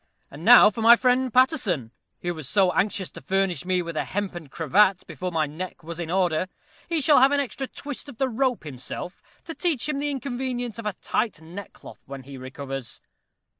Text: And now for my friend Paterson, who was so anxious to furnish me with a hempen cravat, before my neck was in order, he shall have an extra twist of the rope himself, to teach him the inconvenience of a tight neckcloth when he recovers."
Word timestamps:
And 0.31 0.43
now 0.43 0.71
for 0.71 0.81
my 0.81 0.95
friend 0.95 1.31
Paterson, 1.31 1.91
who 2.23 2.33
was 2.33 2.49
so 2.49 2.71
anxious 2.71 3.11
to 3.11 3.21
furnish 3.21 3.65
me 3.65 3.83
with 3.83 3.95
a 3.95 4.03
hempen 4.03 4.49
cravat, 4.49 5.05
before 5.05 5.31
my 5.31 5.45
neck 5.45 5.83
was 5.83 5.99
in 5.99 6.09
order, 6.09 6.47
he 6.89 6.99
shall 7.01 7.19
have 7.19 7.31
an 7.31 7.39
extra 7.39 7.67
twist 7.67 8.09
of 8.09 8.17
the 8.17 8.27
rope 8.27 8.63
himself, 8.63 9.21
to 9.43 9.53
teach 9.53 9.87
him 9.87 9.99
the 9.99 10.09
inconvenience 10.09 10.79
of 10.79 10.87
a 10.87 10.93
tight 11.03 11.39
neckcloth 11.39 12.01
when 12.07 12.23
he 12.23 12.35
recovers." 12.35 12.99